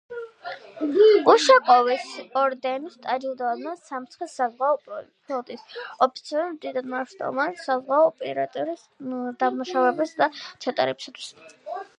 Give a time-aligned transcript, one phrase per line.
[1.33, 2.05] უშაკოვის
[2.43, 5.67] ორდენით აჯილდოებდნენ სამხედრო-საზღვაო ფლოტის
[6.07, 8.89] ოფიცრებს დიდმნიშვნელოვანი საზღვაო ოპერაციების
[9.45, 10.33] დამუშავებისა და
[10.67, 11.33] ჩატარებისათვის.